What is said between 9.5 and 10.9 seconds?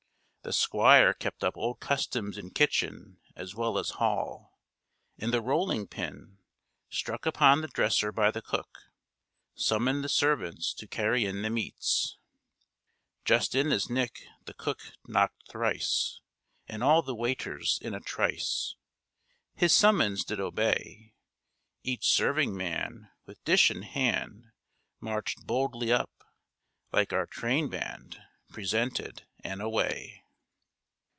summoned the servants to